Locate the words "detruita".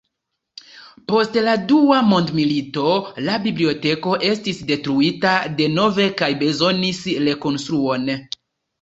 4.73-5.37